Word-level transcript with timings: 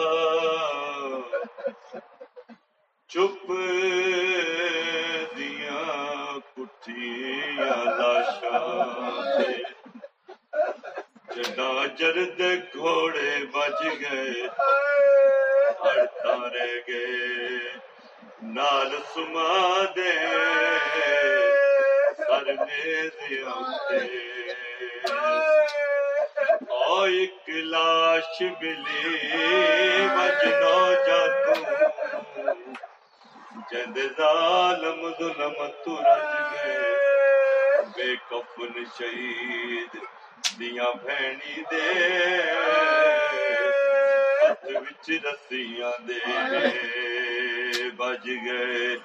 چپ 3.09 3.51
دیا 5.37 5.83
کٹھیاں 6.55 7.85
لاشاں. 7.99 8.85
جنا 11.35 11.87
جرد 11.99 12.41
گھوڑے 12.75 13.45
بج 13.53 13.83
گئے 14.01 14.47
اڑتا 15.79 16.37
رہ 16.51 16.77
گئے. 16.89 17.59
نال 18.57 18.91
سما 19.15 19.85
دے، 19.97 20.13
سر 22.17 22.47
میرے 22.53 23.43
او 26.69 27.01
ایک 27.01 27.49
لاش 27.49 28.43
ملی، 28.43 29.27
مجنو 30.17 30.79
جاتو 31.07 31.55
جد 33.71 33.99
ظالم 34.19 35.01
ظلم 35.19 35.59
تو 35.85 35.99
رج 36.01 36.35
گئے۔ 36.53 36.95
بے 37.97 38.15
کفن 38.31 38.85
شہید 38.99 39.93
دیاں 40.59 40.93
بھینی 41.05 41.63
دے۔ 41.71 41.91
ہاتھ 44.41 44.67
وچ 44.67 45.11
رسیاں 45.25 45.93
دے۔ 46.09 46.19
بج 47.97 48.29
گئے۔ 48.29 48.97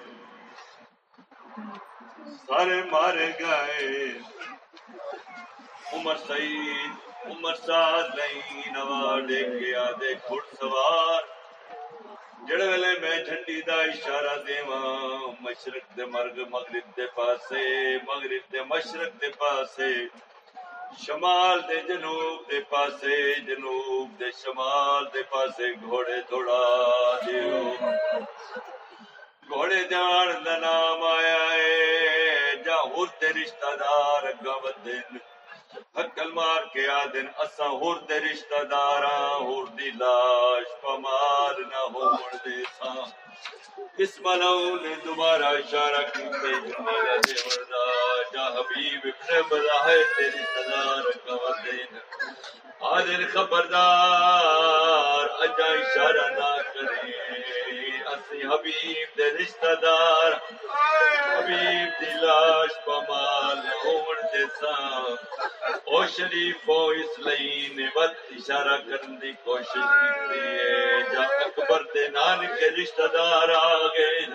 سارے 2.48 2.82
مارے 2.92 3.32
گئے۔ 3.40 4.10
عمر 5.94 6.16
سعید، 6.28 6.92
عمر 7.26 7.56
سعد 7.56 8.16
نہیں 8.16 8.72
نوا 8.72 9.20
لے 9.20 9.60
کے 9.60 9.76
آدھے 9.76 10.14
گھڑ 10.14 10.56
سوار۔ 10.60 11.22
جڑے 12.48 12.68
ویلے 12.68 13.00
میں 13.02 13.24
جھنڈی 13.24 13.62
دا 13.62 13.76
اشارہ 13.76 14.44
دیواں، 14.48 15.08
مشرق 15.42 15.98
دے 15.98 16.06
مرگ، 16.06 16.40
مغرب 16.50 16.98
دے 16.98 17.06
پاسے، 17.16 17.98
مغرب 18.08 18.52
دے 18.52 18.64
مشرق 18.64 19.22
دے 19.22 19.28
پاسے۔ 19.30 20.06
شمال 21.06 21.62
دے 21.70 21.76
جنوب 21.76 22.52
دے 22.52 22.60
پاسے، 22.70 23.34
جنوب 23.36 24.20
دے 24.20 24.32
شمال 24.32 25.06
دے 25.14 25.24
پاسے، 25.24 25.74
گھوڑے 25.74 26.22
دوڑا 26.32 26.66
دیو۔ 27.26 27.74
گھوڑے 29.52 29.84
جان 29.92 30.30
دا 30.46 30.56
نام 30.58 31.04
آیا 31.06 31.40
ہے 31.46 32.56
جا 32.66 32.76
ہور 32.84 33.08
تے 33.20 33.28
رشتہ 33.36 33.72
دار 33.80 34.28
اگا 34.28 34.56
ودن 34.64 35.18
حکل 35.98 36.30
مار 36.34 36.62
کے 36.74 36.88
آدن 36.92 37.28
اساں 37.44 37.72
ہور 37.82 37.98
دے 38.10 38.20
رشتہ 38.22 38.60
داراں 38.72 39.34
ہور 39.40 39.66
دی 39.78 39.90
لاش 40.00 40.68
پمال 40.82 41.56
نہ 41.64 41.82
ہون 41.94 42.38
دے 42.46 42.58
ساں 42.78 43.04
اس 44.04 44.14
ملو 44.24 44.56
نے 44.84 44.94
دوبارہ 45.06 45.50
اشارہ 45.58 46.02
کیتے 46.14 46.52
جمیلہ 46.62 47.18
دے 47.28 47.36
وردا 47.42 47.86
جا 48.34 48.48
حبیب 48.56 49.08
ابن 49.08 49.42
بلا 49.50 49.78
ہے 49.86 50.00
تیری 50.16 50.44
صدار 50.54 51.12
کا 51.26 51.36
ودن 51.44 51.98
آدن 52.92 53.28
خبردار 53.34 55.26
اجا 55.44 55.70
اشارہ 55.76 56.28
نہ 56.32 56.56
کرے 56.74 57.41
اسی 58.32 58.48
حبیب 58.48 59.18
دے 59.18 59.30
رشتہ 59.30 59.74
دار، 59.82 60.32
حبیب 61.38 61.90
دی 62.02 62.12
لاش 62.22 62.86
پمال 62.86 63.58
ہون 63.86 64.16
دے 64.34 64.46
ساں۔ 64.60 65.16
او 65.84 66.06
شریف 66.06 66.56
او 66.66 66.88
اس 66.88 67.20
لئی 67.20 67.70
نے 67.76 67.88
اشارہ 67.96 68.78
کرن 68.78 69.22
دی 69.22 69.32
کوشش 69.44 69.74
کیتی 69.74 70.40
ہے۔ 70.40 71.02
جا 71.12 71.22
اکبر 71.22 71.82
دے 71.94 72.08
نان 72.08 72.48
کے 72.60 72.70
رشتہ 72.70 73.08
دار 73.14 73.50
آ 73.50 73.78
گئے۔ 73.78 74.26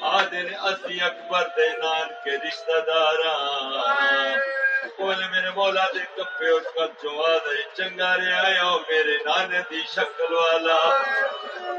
آدھے 0.00 0.40
اسی 0.40 1.00
اکبر 1.00 1.48
دے 1.56 1.68
نان 1.68 2.08
کے 2.24 2.48
رشتہ 2.48 2.78
دار 2.86 3.18
کول 4.96 5.20
میرے 5.32 5.50
مولا 5.56 5.86
دے 5.94 6.04
کپے 6.16 6.48
اس 6.56 6.66
کا 6.74 6.86
چوا 7.02 7.32
دے 7.46 7.62
چنگا 7.76 8.10
رے 8.16 8.32
آیا 8.44 8.70
میرے 8.88 9.16
نانے 9.26 9.60
دی 9.70 9.80
شکل 9.94 10.32
والا۔ 10.34 10.78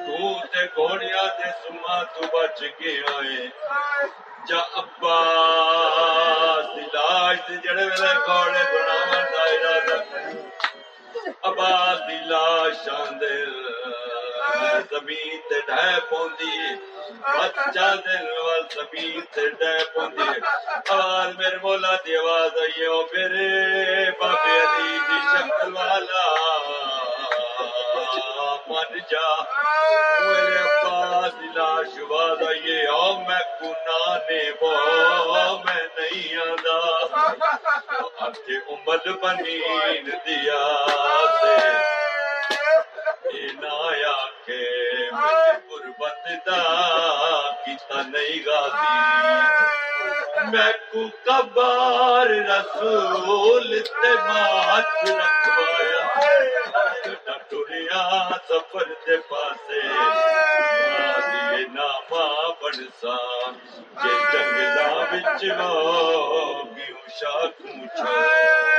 تو 0.05 0.17
تے 0.51 0.65
گھوڑیاں 0.75 1.27
تے 1.37 1.49
سما 1.63 1.97
تو 2.13 2.21
بچ 2.33 2.59
کے 2.77 2.91
آئے۔ 3.15 3.47
جا 4.47 4.59
عباس 4.81 6.65
دی 6.75 6.85
لاش 6.93 7.37
جڑے 7.63 7.85
ویلے 7.89 8.13
گھوڑے 8.25 8.63
بناون 8.71 9.25
دا 9.33 9.43
ارادہ 9.53 9.97
عباس 11.49 11.99
دی 12.07 12.17
لاش 12.29 12.73
شاندل 12.85 13.53
زمین 14.91 15.37
تے 15.49 15.59
ڈھے 15.67 15.89
پوندی۔ 16.09 16.57
بچہ 17.37 17.87
دل 18.05 18.25
وال 18.45 18.63
تے 19.33 19.45
ڈھے 19.59 19.75
پوندی۔ 19.93 20.29
آواز 20.95 21.29
میرے 21.39 21.57
مولا 21.63 21.93
دی 22.05 22.15
آواز 22.17 22.53
آئی 22.63 22.85
او 22.91 22.99
میرے 23.13 23.49
بابے 24.19 24.57
علی 24.71 24.97
دی 25.07 25.17
شکل 25.31 25.73
والا۔ 25.77 26.25
من 28.69 28.97
جا، 29.11 29.27
میرے 30.21 30.57
عباس 30.63 31.31
دی 31.39 31.47
لاش 31.55 31.91
آواز 32.03 32.39
آئی 32.49 32.85
او 32.95 33.05
میں 33.27 33.43
کنانے 33.59 34.41
وہ 34.61 35.57
میں 35.65 35.83
نہیں 35.97 36.37
آندا۔ 36.45 36.79
اتے 38.25 38.55
امت 38.73 39.07
بنین 39.21 40.09
دیا۔ 40.25 40.63
نہیں 48.29 48.45
غازی 48.45 50.47
میں 50.51 50.71
کو 50.91 51.03
کبار 51.25 52.27
رسول 52.49 53.79
تے 54.01 54.11
ماتھ 54.27 55.09
رکھوایا۔ 55.09 56.03
ٹریا 57.49 58.03
سفر 58.49 58.87
دے 59.07 59.17
پاسے۔ 59.29 59.81
آدھی 61.07 61.65
ناما 61.73 62.27
بنسا 62.61 63.17
جے 64.03 64.13
جنگلا 64.31 64.87
وچ 65.11 65.43
ہو 65.59 65.73
گیوں 66.75 67.07
شاکوں 67.19 67.85
چھوڑ 67.97 68.78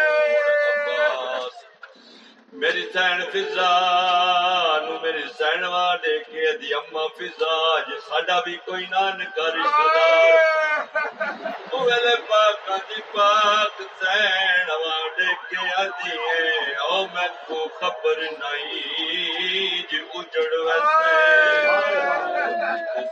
میری 2.61 2.83
سین 2.93 3.21
فضا 3.33 3.69
نو 4.85 4.99
میری 5.03 5.23
سین 5.39 5.65
وا 5.73 5.85
دیکھے 6.03 6.53
دی 6.61 6.73
اما 6.75 7.07
فضا 7.19 7.55
جی 7.87 7.99
ساڈا 8.09 8.39
بھی 8.45 8.57
کوئی 8.65 8.87
نان 8.91 9.25
کر 9.37 9.57
خدا 9.77 10.09
تو 11.71 11.79
ویلے 11.87 12.15
پاک 12.29 12.69
دی 12.91 13.01
پاک 13.12 13.81
سین 14.03 14.71
وا 14.83 14.99
دیکھے 15.19 15.69
ادی 15.83 16.17
ہے۔ 16.17 16.75
او 16.91 16.99
میں 17.15 17.29
کو 17.47 17.67
خبر 17.81 18.21
نہیں 18.23 19.83
جی 19.91 20.01
اجڑ 20.15 20.51
ویسے۔ 20.67 21.17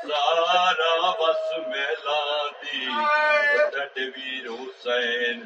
سارا 0.03 1.11
بس 1.21 1.47
میلا 1.69 2.21
دی۔ 2.63 2.87
ڈڈ 3.73 3.99
ویر 4.17 4.51
حسین 4.61 5.45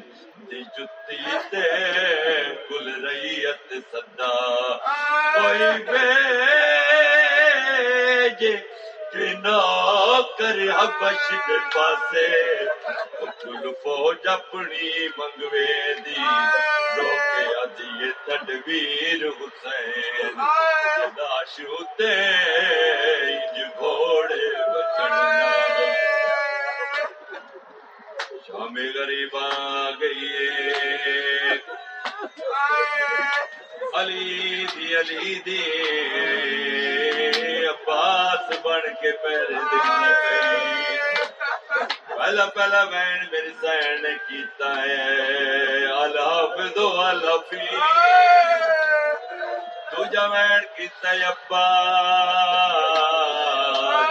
دی 0.51 0.61
جتی 0.77 1.37
تے 1.49 1.67
کل 3.35 3.41
ریت 3.41 3.73
سدا 3.91 4.33
کوئی 5.33 5.83
بیجے 5.83 6.73
کہ 9.13 9.17
نہ 9.17 9.61
کر 10.39 10.57
حبش 10.77 11.31
دے 11.47 11.57
پاسے۔ 11.75 12.27
کل 13.41 13.71
فوج 13.83 14.27
اپنی 14.27 15.07
منگوے 15.17 15.93
دی۔ 16.05 16.15
روکے 16.97 17.45
آدھی 17.61 18.11
تدبیر 18.25 19.27
حسین۔ 19.27 20.33
داش 21.17 21.59
ہوتے 21.59 22.13
انج 22.13 23.61
گھوڑے 23.77 24.59
بچڑنا۔ 24.59 25.51
شام 28.47 28.75
غریب 28.95 29.37
آ 29.37 29.89
گئی 29.89 30.29
علی 33.97 34.65
دی 34.75 34.95
علی 34.99 35.33
دی، 35.45 35.61
عباس 37.67 38.45
بن 38.63 38.83
کے 39.01 39.11
پہرے 39.23 39.53
دن 39.53 39.87
گئی 40.01 40.71
پہلا 42.17 42.45
پہلا 42.55 42.83
بہن 42.91 43.19
میری 43.31 43.53
سہن 43.61 44.01
نے 44.01 44.13
کیتا 44.27 44.69
ہے۔ 44.81 45.85
الحافظ 46.01 46.77
و 46.77 47.01
الحفی 47.01 47.67
دوجا 49.91 50.25
بہن 50.27 50.63
کیتا 50.75 51.11
ہے 51.11 51.23
ابا 51.25 51.67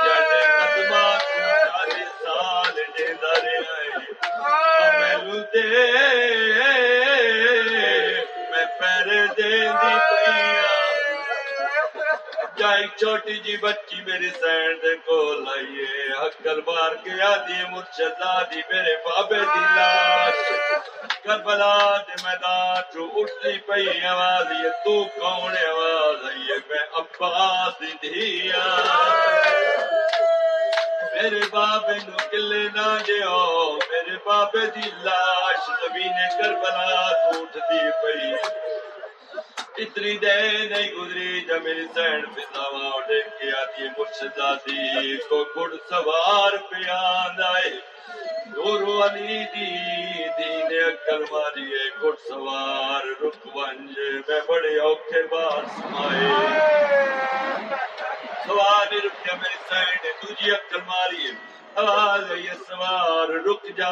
جڑے 0.05 0.43
قدمہ 0.59 1.05
تو 1.19 1.39
چالی 1.65 2.05
سال 2.25 2.77
جیندہ 2.99 3.35
رہا 3.45 3.77
ہے۔ 3.83 4.99
مینو 5.01 5.39
دے 5.55 6.01
دی 9.82 9.99
پئیاں 10.08 10.81
جائے 12.58 12.87
چھوٹی 12.96 13.34
جی 13.34 13.56
بچی 13.56 14.00
میری 14.06 14.31
سینڈ 14.31 14.82
دے 14.82 14.96
کو 14.96 15.34
لائیے 15.34 16.12
حکل 16.12 16.61
مار 16.67 16.94
کے 16.94 17.23
آدھی 17.23 17.61
مرشدہ 17.70 18.43
دی 18.50 18.61
میرے 18.70 18.96
بابے 19.05 19.40
دی 19.55 19.64
لاش۔ 19.76 20.38
کربلا 21.25 21.76
دے 21.96 22.14
میدان 22.25 22.82
چو 22.93 23.08
اٹھتی 23.14 23.58
پئی 23.58 24.05
آواز، 24.06 24.46
یہ 24.64 24.70
تو 24.84 25.05
کون 25.05 25.55
آواز؟ 25.69 26.37
یہ 26.49 26.55
میں 26.69 26.85
عباس 26.93 27.81
دی 27.81 27.93
دھیا 28.02 28.67
میرے 31.14 31.40
بابے 31.52 31.99
نو 32.06 32.17
کلے 32.31 32.64
نہ 32.75 32.99
دیو 33.06 33.78
میرے 33.90 34.17
بابے 34.25 34.67
دی 34.67 34.90
لاش۔ 35.05 35.70
زمین 35.81 36.12
کربلا 36.38 37.12
تو 37.23 37.43
اٹھتی 37.43 37.81
پئی۔ 38.02 38.32
اتنی 39.82 40.17
دیر 40.17 40.69
نہیں 40.70 40.90
گزری، 40.93 41.40
جب 41.40 41.62
میری 41.62 41.87
سینڈ 41.94 42.25
پتاوا 42.34 42.88
اٹھے 42.88 43.20
کے 43.38 43.50
آتی 43.61 43.88
مرشدہ 43.99 44.55
دی 44.67 45.17
کو 45.29 45.44
گھڑ 45.55 45.70
سوار 45.88 46.56
پیان 46.70 47.43
آئے 47.49 47.70
نورو 48.46 49.02
علی 49.05 49.38
دی 49.55 49.70
دین 50.38 50.84
اکل 50.87 51.25
ماری 51.31 51.67
ہے۔ 51.75 51.88
گھڑ 52.00 52.12
سوار 52.29 53.06
رک 53.23 53.56
ونج 53.56 53.99
میں 54.29 54.40
بڑے 54.49 54.79
اوکھے 54.81 55.23
بار 55.31 55.64
سمائے۔ 55.76 56.28
سوار 58.46 58.87
نہیں 58.90 59.00
رکیا 59.05 59.35
میری 59.43 59.58
سینڈ 59.69 60.06
تجھی 60.20 60.50
اکل 60.50 60.81
ماری 60.87 61.26
ہے 61.77 61.85
آواز 61.87 62.55
سوار 62.69 63.29
رک 63.29 63.65
جا، 63.77 63.91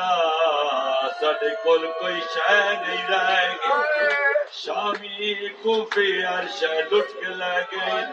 ساڈے 1.20 1.48
کول 1.62 1.86
کوئی 2.00 2.20
شے 2.34 2.58
نہیں 2.58 3.08
رہ 3.08 3.52
گئی۔ 3.62 4.08
شامی 4.52 5.48
کوفی 5.48 6.24
عرش 6.24 6.62
لٹ 6.62 7.08
کے 7.14 7.28
لے 7.28 7.60
گئی۔ 7.72 8.04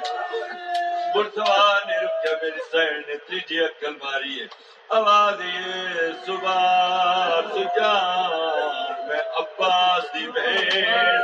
برتوان 1.15 1.87
نے 1.87 1.97
رکیا 1.97 2.31
میری 2.41 2.61
سین 2.71 3.01
نے 3.07 3.15
تیجی 3.17 3.59
اکل 3.63 3.93
ماری 4.03 4.41
ہے 4.41 4.45
آواز 4.89 5.41
یہ 5.41 6.11
صبح 6.25 6.55
سجان 7.41 9.07
میں 9.07 9.21
عباس 9.35 10.13
دی 10.13 10.27
بھیڑ۔ 10.27 11.15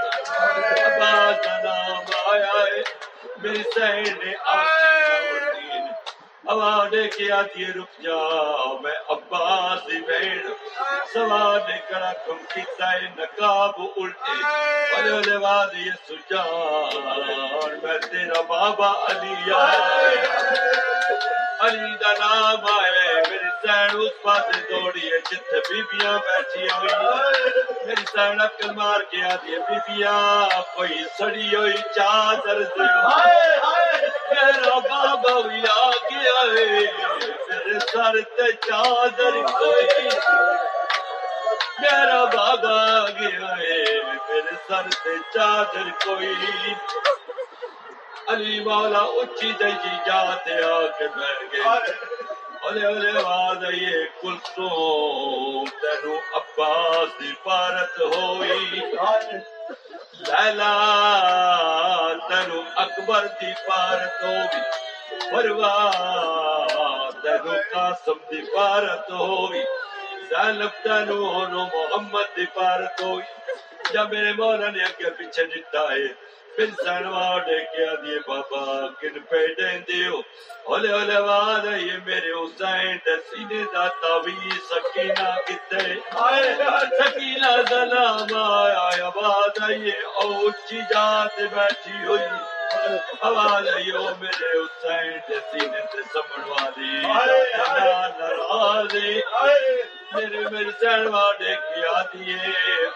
عباس 0.86 1.46
کا 1.46 1.62
نام 1.64 2.04
آیا 2.34 2.66
ہے، 2.66 2.82
میری 3.38 3.64
سین 3.64 4.26
نے 4.26 4.34
آسی 4.46 5.33
آواز 6.54 6.92
دے 6.92 7.08
کے 7.08 7.32
آتی 7.32 7.66
رک 7.66 8.02
جا 8.02 8.22
میں 8.82 8.98
عباس 9.10 9.86
بھیڑ 9.86 10.48
سوار 11.14 11.70
نے 11.70 11.78
کڑا 11.90 12.12
کم 12.28 12.38
کیتا 12.54 12.92
ہے 12.92 13.08
نقاب 13.18 13.82
الٹے۔ 13.96 14.44
بلے 14.96 15.12
بلے 15.12 15.36
واد 15.36 15.68
یہ 15.74 15.92
سجان، 16.10 17.00
میں 17.84 17.98
تیرا 17.98 18.42
بابا 18.42 18.92
علی 18.92 19.54
آئے۔ 19.54 20.16
علی 21.60 21.96
دا 21.96 22.12
نام 22.20 22.66
آئے، 22.66 23.24
میری 23.30 23.50
سین 23.62 23.90
اس 23.94 24.22
پاسے 24.22 24.60
دوڑی 24.70 25.14
ہے 25.14 25.20
جتھے 25.20 25.60
بیبیاں 25.70 26.20
بیٹھی 26.20 26.64
ہوئی۔ 26.64 27.26
میری 27.86 28.06
سین 28.12 28.42
اکل 28.42 28.72
مار 28.72 29.00
کے 29.00 29.24
آتی 29.24 29.54
ہے، 29.54 29.60
بیبیاں 29.60 30.50
کوئی 30.76 31.04
سڑی 31.18 31.56
ہوئی 31.56 31.78
چادر 31.96 32.64
دیو 32.64 33.10
میرا 34.34 34.80
بابا 34.80 35.40
بھی 35.48 35.62
آ 36.44 36.46
گیا 36.54 37.80
سر 37.92 38.16
تے 38.38 38.52
چادر 38.68 39.36
کوئی 39.60 40.08
میرا 41.82 42.24
بابا 42.36 42.78
گیا 43.20 43.50
ہے 43.60 43.82
میرے 44.08 44.56
سر 44.68 44.90
تے 45.04 45.16
چادر 45.34 45.90
کوئی 46.06 46.34
علی 48.34 48.60
مولا 48.66 49.04
اچھی 49.22 49.52
دجی 49.62 49.96
جاتے 50.06 50.62
آ 50.64 50.80
کے 50.98 51.08
بیٹھ 51.16 51.44
گئے۔ 51.54 51.94
اولے 52.64 52.86
اولے 52.86 53.10
آواز 53.20 53.64
آئیے 53.66 54.04
کلثوم 54.22 55.66
تینو 55.82 56.16
عباس 56.40 57.20
دی 57.20 57.32
پارت 57.44 58.00
ہوئی 58.14 58.82
لیلا 60.28 60.74
تینو 62.30 62.62
اکبر 62.84 63.26
دی 63.42 63.52
پارت 63.68 64.24
ہوئی 64.24 64.62
پروا 65.32 65.76
تینو 67.24 67.56
قاسم 67.72 68.18
دی 68.30 68.42
پارت 68.56 69.12
ہوئی 69.12 69.64
تینو 70.84 71.20
ہونو 71.34 71.66
محمد 71.74 72.36
دی 72.36 72.46
پارت 72.54 73.02
ہوئی۔ 73.02 73.26
جب 73.94 74.12
میرے 74.12 74.32
مولا 74.38 74.70
نے 74.70 74.84
اگے 74.84 75.10
پیچھے 75.18 75.46
ڈٹا 75.46 75.84
ہے 75.92 76.08
پھر 76.56 76.70
سنوا 76.84 77.28
ڈیکیا 77.46 77.94
دیے 78.04 78.18
بابا 78.28 78.64
کن 79.02 79.20
پہ 79.30 79.46
دیو 79.88 80.20
اولے 80.70 80.92
اولے 80.98 81.20
واد 81.28 81.66
یہ 81.82 81.98
میرے 82.06 82.32
حسین 82.34 82.98
سینے 83.30 83.64
دا 83.74 83.88
تاوی 84.02 84.36
سکینہ 84.70 85.30
کتے 85.48 85.86
سکینہ 87.00 87.52
دا 87.70 87.84
نام 87.94 88.34
آیا 88.42 89.06
آواز 89.06 89.62
آئیے 89.68 89.96
اوچی 90.24 90.80
جات 90.92 91.40
بیٹھی 91.54 92.06
ہوئی۔ 92.06 92.28
آواز 93.30 93.68
آئیے 93.74 93.94
او 93.98 94.08
میرے 94.22 94.52
حسین 94.58 95.20
سینے 95.52 95.82
تے 95.92 96.02
سمڑوا 96.14 96.70
دی 96.78 96.92
ناراضی 98.20 99.20
میرے 100.16 100.42
میرے 100.52 100.72
سینوا 100.80 101.26
ڈیکیا 101.38 102.02
دیے 102.14 102.52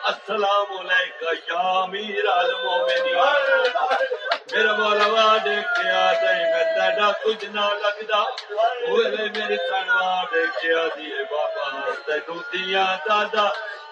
السلام 0.10 0.72
علیکہ 0.80 1.32
یا 1.48 1.62
امیر 1.82 2.26
المومنین۔ 2.34 3.16
میرا 4.52 4.74
مولا 4.78 5.08
وا 5.14 5.38
دیکھیا 5.46 6.02
میں 6.22 6.64
تیرا 6.76 7.10
کچھ 7.24 7.46
نہ 7.56 7.66
لگدا۔ 7.84 8.22
اوے 8.88 9.26
میری 9.36 9.58
سنوا 9.70 10.24
دیکھیا 10.34 10.84
دیے 10.96 11.24
بابا 11.32 11.92
تینو 12.06 12.38
دیا 12.54 12.86
دادا، 13.08 13.48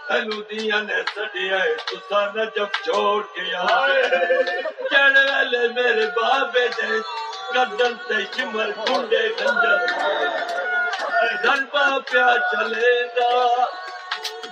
تینو 0.08 0.41
دیا 0.50 0.82
نے 0.88 1.01
سڈیا 1.15 1.60
تسا 1.88 2.25
نجف 2.36 2.84
چھوڑ 2.86 3.22
کے 3.34 3.55
آئے۔ 3.55 4.03
چڑھ 4.89 5.17
ویلے 5.17 5.67
میرے 5.75 6.05
بابے 6.15 6.67
دے 6.77 6.91
قدم 7.53 7.98
تے 8.08 8.22
شمر 8.36 8.72
کنڈے 8.86 9.24
گنجر۔ 9.39 10.65
دلبا 11.44 11.98
پیا 12.12 12.36
چلے 12.51 13.05
گا۔ 13.05 13.65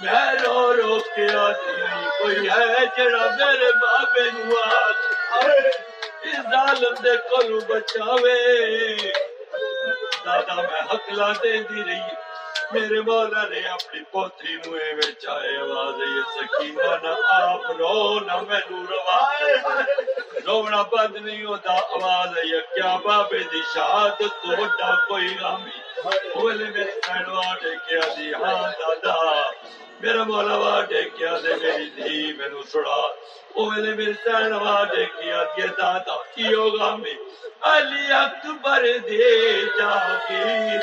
میں 0.02 0.32
رو 0.44 0.74
رو 0.78 1.00
کے 1.00 1.36
آتی 1.36 1.82
کوئی 2.20 2.50
ہے 2.50 2.86
جڑا 2.98 3.28
میرے 3.38 3.72
بابے 3.82 4.30
نو 4.34 4.56
اس 6.24 6.36
ظالم 6.36 6.94
دے 7.04 7.18
کولو 7.30 7.60
بچاوے۔ 7.68 8.96
دادا، 10.26 10.56
میں 10.56 10.82
حقلا 10.94 11.32
دے 11.44 11.58
دی 11.58 11.84
رہی۔ 11.84 12.24
میرے 12.72 13.02
مولا 13.02 13.44
نے 13.44 13.60
اپنی 13.60 14.04
پوتری 14.12 14.54
نو 14.54 14.74
ایویں 14.74 15.12
چاہے 15.20 15.58
آواز 15.58 15.96
یہ 16.00 16.22
سکینہ 16.36 16.96
نہ 17.04 17.14
آپ 17.30 17.72
رو 17.72 18.20
نہ 18.20 18.36
مینو 18.36 18.86
روا 18.90 19.30
رونا 20.46 20.82
بند 20.82 21.16
نہیں 21.16 21.46
ہوتا، 21.46 21.74
آواز 21.74 22.38
یہ 22.44 22.60
کیا 22.76 22.98
بابے 23.04 23.38
دی 23.38 23.62
شہادت، 23.74 24.20
تو 24.20 24.62
وڈا 24.62 24.96
کوئی 25.08 25.36
غمی 25.42 25.83
بولے 26.04 26.66
میرے 26.76 26.92
سینوا 27.06 27.54
ڈے 27.62 27.74
دی 28.18 28.34
ہاں 28.34 28.64
دادا۔ 28.80 29.16
میرا 30.02 30.24
مولا 30.30 30.56
وا 30.62 30.74
ڈیکیا 30.90 31.32
دے، 31.44 31.54
میری 31.62 31.88
دھی 31.96 32.18
مینو 32.38 32.62
چھڑا 32.72 33.00
او 33.56 33.62
ویلے 33.70 33.92
میری 33.98 34.14
سین 34.24 34.54
وا 34.64 34.76
ڈیکیا 34.92 35.44
دے، 35.56 35.68
دادا 35.78 36.16
کی 36.34 36.54
ہوگا 36.54 36.90
میں؟ 37.02 37.18
علی 37.72 38.04
اکبر 38.24 38.84
دے 39.10 39.30
جا 39.78 39.92
پیر 40.28 40.82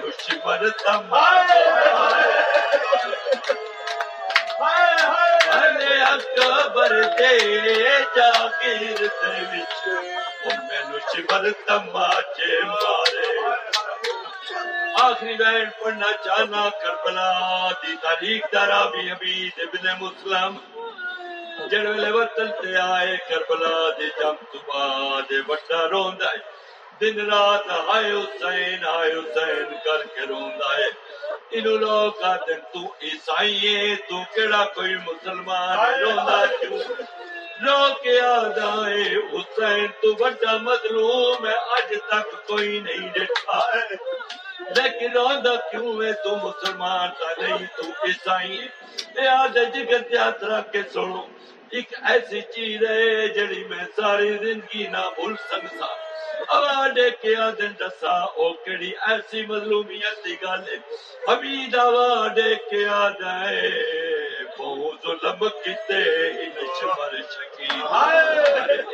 خوشی 0.00 0.36
پر 0.44 0.68
تم 0.82 1.14
علی 5.54 6.00
اکبر 6.12 6.92
دے 7.18 7.38
جا 8.16 8.30
پیر 8.58 8.98
تے 9.20 9.34
وچ 9.50 9.76
او 10.44 10.50
مینوں 10.68 11.00
شبر 11.10 11.50
تماچے 11.66 12.60
مارے۔ 12.70 13.23
آخری 15.04 15.34
بین 15.36 15.64
پڑھنا 15.78 16.10
چاہنا 16.24 16.68
کربلا 16.82 17.30
دی 17.82 17.94
تاریخ 18.02 18.42
دارا 18.52 18.82
بھی 18.92 19.10
حبید 19.10 19.60
ابن 19.64 19.84
مسلم۔ 20.00 20.52
جڑ 21.70 21.84
ویلے 21.86 22.10
وطن 22.10 22.48
تے 22.60 22.76
آئے 22.76 23.16
کربلا 23.28 23.76
دی 23.98 24.08
جم 24.18 24.36
تو 24.52 24.58
بعد 24.68 25.32
بڑا 25.46 25.80
روندا 25.92 26.30
ہے۔ 26.32 26.38
دن 27.00 27.20
رات 27.30 27.70
ہائے 27.88 28.12
حسین 28.12 28.84
ہائے 28.84 29.12
حسین 29.12 29.74
کر 29.84 30.00
کے 30.14 30.26
روندا 30.30 30.70
ہے۔ 30.78 30.88
انہوں 31.56 31.78
لوگ 31.84 32.22
آدن 32.30 32.60
تو 32.72 32.80
عیسائی 33.02 33.56
ہے 33.76 33.94
تو 34.08 34.22
کیڑا 34.34 34.64
کوئی 34.74 34.94
مسلمان 35.06 35.78
روندا 36.00 36.44
کیوں 36.60 36.78
رو 37.62 37.94
کے 38.02 38.20
آدھائے 38.20 39.02
حسین 39.02 39.86
تو 39.86 40.12
بڑا 40.12 40.56
مظلوم 40.56 41.46
ہے، 41.46 41.52
اج 41.52 41.94
تک 42.08 42.46
کوئی 42.46 42.80
نہیں 42.80 43.08
ڈٹھا 43.12 43.58
ہے۔ 43.58 43.94
لیکن 44.60 45.12
روندا 45.12 45.54
کیوں 45.54 46.02
ہے؟ 46.02 46.12
تو 46.12 46.36
مسلمان 46.36 47.08
کا 47.20 47.42
نہیں، 47.42 47.66
تو 47.76 47.82
عیسائی۔ 47.82 48.58
ہے 48.58 48.66
اے 49.20 49.28
آدھے 49.28 49.64
جگر 49.64 49.98
جات 49.98 50.44
رکھ 50.44 50.72
کے 50.72 50.82
سنو 50.92 51.26
ایک 51.70 51.94
ایسی 52.02 52.40
چیز 52.40 52.82
ہے 52.90 53.28
جڑی 53.28 53.64
میں 53.64 53.84
ساری 53.96 54.28
زندگی 54.28 54.86
نہ 54.86 55.10
بھول 55.14 55.36
سکتا۔ 55.36 55.86
آواڈے 56.48 57.10
کے 57.10 57.36
آدن 57.36 57.72
دسا، 57.80 58.12
او 58.12 58.52
کڑی 58.52 58.92
ایسی 59.00 59.46
مظلومیت 59.46 60.24
دی 60.24 60.34
گل 60.42 60.68
ہے۔ 60.68 60.76
حمید 61.28 61.74
آواڈے 61.74 62.54
کے 62.54 62.88
آدھائے 62.88 63.70
بہت 64.58 65.06
ظلم 65.06 65.48
کیتے 65.64 66.00
ہی 66.36 66.46
نشمر 66.56 67.14
شکی 67.30 67.68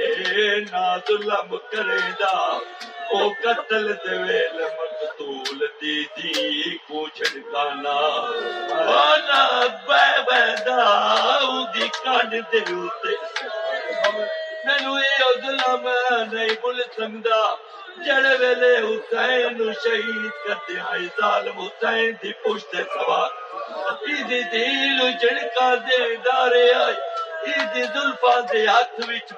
اے 0.03 0.61
نا 0.71 0.85
ظلم 1.09 1.57
کرے 1.71 2.01
دا 2.21 2.37
او 3.11 3.29
قتل 3.43 3.93
دے 4.05 4.17
ویل 4.23 4.59
مقتول 4.79 5.67
دی 5.81 5.97
دی 6.17 6.77
کو 6.89 7.07
چھڑکانا۔ 7.15 7.97
وانا 8.89 9.43
بے 9.87 10.07
بے 10.27 10.43
دا 10.67 10.83
او 11.41 11.65
دی 11.75 11.89
کان 12.05 12.31
دے 12.53 12.59
اوتے۔ 12.59 13.15
مینو 14.65 14.97
یہ 14.99 15.29
ظلم 15.43 15.87
نہیں 16.33 16.55
بھول 16.61 16.81
سکدا 16.97 17.41
جڑے 18.07 18.35
ویلے 18.41 18.73
حسین 18.79 19.57
نو 19.59 19.73
شہید 19.85 20.33
کرتے 20.47 20.79
آئی 20.91 21.07
ظالم 21.21 21.61
حسین 21.61 22.13
دی 22.23 22.33
پشت 22.43 22.77
سوار 22.93 23.31
ایدی 24.09 24.43
دل 24.53 25.11
جڑکا 25.23 25.69
دے 25.87 26.01
دارے 26.27 26.67
آئی 26.75 26.97
ایدی 27.47 27.83
زلفا 27.95 28.39
دے 28.53 28.67
ہاتھ 28.67 29.01
وچ 29.09 29.33